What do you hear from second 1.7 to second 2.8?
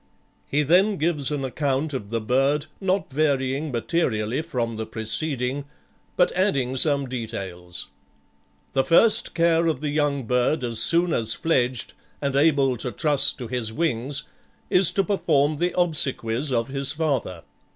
of the bird,